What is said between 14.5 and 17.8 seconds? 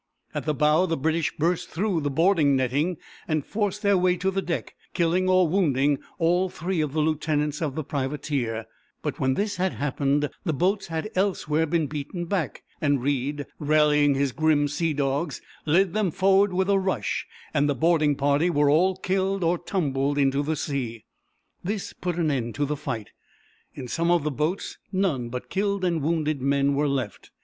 sea dogs, led them forward with a rush, and the